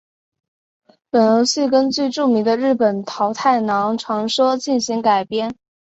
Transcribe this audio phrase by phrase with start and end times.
[1.11, 5.55] 本游戏根据著名的日本桃太郎传说进行改编。